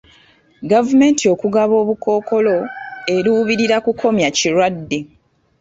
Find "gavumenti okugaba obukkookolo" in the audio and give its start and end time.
0.71-2.55